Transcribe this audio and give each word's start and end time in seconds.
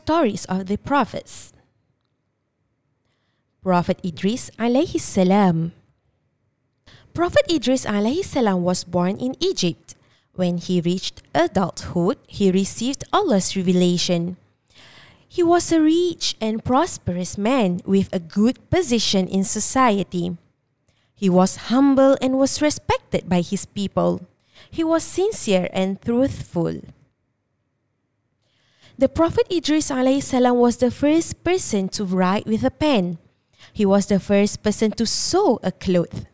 stories 0.00 0.44
of 0.46 0.66
the 0.66 0.78
prophets. 0.78 1.52
Prophet 3.62 4.00
Idris 4.00 4.48
alayhi 4.56 4.98
salam. 4.98 5.72
Prophet 7.12 7.44
Idris 7.52 7.84
alayhi 7.84 8.24
salam 8.24 8.64
was 8.64 8.84
born 8.84 9.20
in 9.20 9.36
Egypt. 9.40 9.94
When 10.32 10.56
he 10.56 10.80
reached 10.80 11.20
adulthood, 11.34 12.16
he 12.26 12.50
received 12.50 13.04
Allah's 13.12 13.52
revelation. 13.52 14.40
He 15.28 15.42
was 15.44 15.70
a 15.70 15.80
rich 15.80 16.34
and 16.40 16.64
prosperous 16.64 17.36
man 17.36 17.84
with 17.84 18.08
a 18.12 18.18
good 18.18 18.56
position 18.70 19.28
in 19.28 19.44
society. 19.44 20.38
He 21.14 21.28
was 21.28 21.68
humble 21.68 22.16
and 22.24 22.40
was 22.40 22.64
respected 22.64 23.28
by 23.28 23.42
his 23.42 23.66
people. 23.68 24.24
He 24.70 24.82
was 24.82 25.04
sincere 25.04 25.68
and 25.76 26.00
truthful. 26.00 26.80
The 29.00 29.08
Prophet 29.08 29.46
Idris 29.50 29.86
salam 29.86 30.58
was 30.58 30.76
the 30.76 30.90
first 30.90 31.42
person 31.42 31.88
to 31.96 32.04
write 32.04 32.44
with 32.44 32.62
a 32.64 32.70
pen. 32.70 33.16
He 33.72 33.86
was 33.86 34.04
the 34.04 34.20
first 34.20 34.62
person 34.62 34.90
to 35.00 35.06
sew 35.06 35.58
a 35.62 35.72
cloth. 35.72 36.26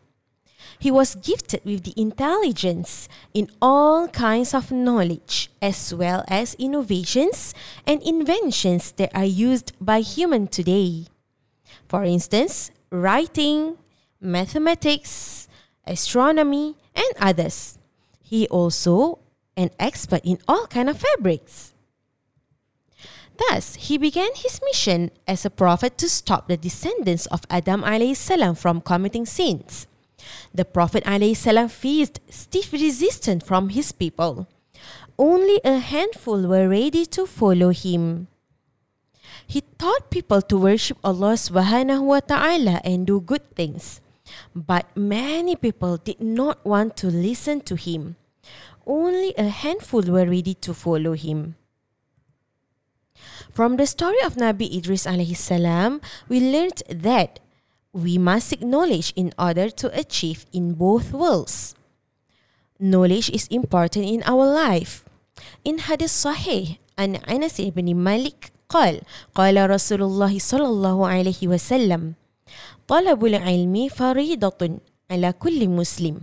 He 0.77 0.91
was 0.91 1.15
gifted 1.15 1.63
with 1.63 1.85
the 1.85 1.93
intelligence 1.95 3.07
in 3.33 3.47
all 3.61 4.09
kinds 4.09 4.53
of 4.53 4.69
knowledge, 4.69 5.49
as 5.61 5.93
well 5.93 6.25
as 6.27 6.59
innovations 6.59 7.55
and 7.87 8.03
inventions 8.03 8.91
that 8.99 9.15
are 9.15 9.23
used 9.23 9.71
by 9.79 10.01
humans 10.01 10.49
today. 10.51 11.05
For 11.87 12.03
instance, 12.03 12.71
writing, 12.91 13.77
mathematics, 14.19 15.47
astronomy, 15.85 16.75
and 16.93 17.13
others. 17.17 17.79
He 18.21 18.45
also 18.49 19.19
an 19.55 19.71
expert 19.79 20.25
in 20.25 20.39
all 20.49 20.67
kind 20.67 20.89
of 20.89 20.99
fabrics. 20.99 21.71
Thus, 23.37 23.75
he 23.75 23.97
began 23.97 24.29
his 24.35 24.59
mission 24.63 25.11
as 25.27 25.45
a 25.45 25.49
prophet 25.49 25.97
to 25.99 26.09
stop 26.09 26.47
the 26.47 26.57
descendants 26.57 27.25
of 27.27 27.45
Adam 27.49 27.83
salam 28.15 28.55
from 28.55 28.81
committing 28.81 29.25
sins. 29.25 29.87
The 30.53 30.65
Prophet 30.65 31.03
salam 31.35 31.69
faced 31.69 32.19
stiff 32.29 32.73
resistance 32.73 33.45
from 33.45 33.69
his 33.69 33.91
people. 33.91 34.47
Only 35.17 35.61
a 35.63 35.77
handful 35.77 36.47
were 36.47 36.67
ready 36.67 37.05
to 37.07 37.25
follow 37.25 37.69
him. 37.69 38.27
He 39.47 39.61
taught 39.77 40.11
people 40.11 40.41
to 40.41 40.57
worship 40.57 40.97
Allah 41.03 41.39
subhanahu 41.39 42.03
wa 42.03 42.19
ta'ala 42.19 42.81
and 42.83 43.07
do 43.07 43.21
good 43.21 43.47
things. 43.55 44.01
But 44.53 44.85
many 44.95 45.55
people 45.55 45.97
did 45.97 46.19
not 46.19 46.59
want 46.65 46.97
to 46.97 47.07
listen 47.07 47.61
to 47.61 47.75
him. 47.75 48.17
Only 48.85 49.33
a 49.37 49.47
handful 49.47 50.03
were 50.03 50.27
ready 50.27 50.53
to 50.67 50.73
follow 50.73 51.13
him. 51.13 51.55
From 53.56 53.76
the 53.76 53.86
story 53.86 54.20
of 54.24 54.34
Nabi 54.36 54.68
Idris 54.70 55.06
alayhi 55.06 55.36
salam, 55.36 56.00
we 56.28 56.40
learned 56.40 56.82
that 56.88 57.40
we 57.92 58.16
must 58.16 58.48
seek 58.48 58.62
knowledge 58.62 59.12
in 59.16 59.32
order 59.38 59.68
to 59.68 59.92
achieve 59.92 60.46
in 60.52 60.74
both 60.74 61.12
worlds. 61.12 61.74
Knowledge 62.80 63.30
is 63.30 63.46
important 63.52 64.04
in 64.08 64.22
our 64.24 64.48
life. 64.48 65.04
In 65.64 65.78
Hadith 65.86 66.10
Sahih, 66.10 66.78
an 66.96 67.16
Anas 67.28 67.60
ibn 67.60 67.86
Malik 67.96 68.52
قال 68.72 69.04
قال 69.36 69.56
رسول 69.70 70.02
الله 70.02 70.38
صلى 70.38 70.64
الله 70.66 70.96
عليه 71.08 71.40
وسلم 71.44 72.14
طلب 72.88 73.20
العلم 73.24 73.88
فريضة 73.88 74.60
على 75.10 75.28
كل 75.36 75.60
مسلم 75.68 76.16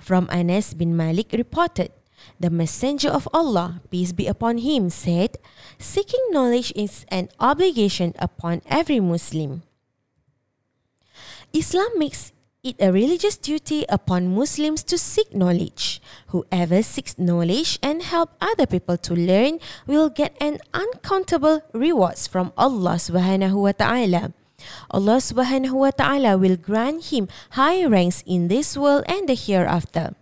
From 0.00 0.30
Anas 0.32 0.72
bin 0.72 0.96
Malik 0.96 1.34
reported 1.34 1.90
The 2.39 2.49
Messenger 2.49 3.09
of 3.09 3.27
Allah, 3.33 3.81
peace 3.89 4.11
be 4.11 4.27
upon 4.27 4.59
him, 4.59 4.89
said, 4.89 5.37
Seeking 5.79 6.21
knowledge 6.31 6.73
is 6.75 7.05
an 7.09 7.29
obligation 7.39 8.13
upon 8.19 8.61
every 8.67 8.99
Muslim. 8.99 9.63
Islam 11.53 11.87
makes 11.95 12.33
it 12.65 12.75
a 12.81 12.91
religious 12.91 13.37
duty 13.37 13.85
upon 13.87 14.33
Muslims 14.33 14.83
to 14.83 14.97
seek 14.97 15.33
knowledge. 15.33 16.01
Whoever 16.33 16.81
seeks 16.81 17.17
knowledge 17.17 17.77
and 17.81 18.01
help 18.01 18.33
other 18.41 18.65
people 18.65 18.97
to 19.05 19.13
learn 19.13 19.59
will 19.85 20.09
get 20.09 20.35
an 20.41 20.57
uncountable 20.73 21.61
rewards 21.73 22.25
from 22.25 22.51
Allah 22.57 22.97
subhanahu 22.97 23.53
wa 23.53 23.71
ta'ala. 23.71 24.33
Allah 24.89 25.21
subhanahu 25.21 25.77
wa 25.77 25.91
ta'ala 25.91 26.37
will 26.41 26.57
grant 26.57 27.13
him 27.13 27.29
high 27.53 27.85
ranks 27.85 28.23
in 28.25 28.47
this 28.49 28.75
world 28.75 29.05
and 29.07 29.29
the 29.29 29.37
hereafter. 29.37 30.17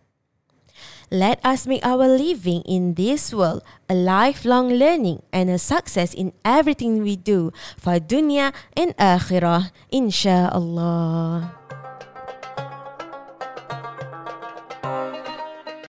Let 1.13 1.37
us 1.45 1.69
make 1.69 1.85
our 1.85 2.09
living 2.09 2.65
in 2.65 2.97
this 2.97 3.29
world 3.37 3.61
a 3.85 3.93
lifelong 3.93 4.73
learning 4.73 5.21
and 5.29 5.45
a 5.45 5.61
success 5.61 6.09
in 6.09 6.33
everything 6.41 7.05
we 7.05 7.21
do 7.21 7.53
for 7.77 8.01
dunya 8.01 8.49
and 8.73 8.97
akhirah, 8.97 9.69
inshallah. 9.93 11.62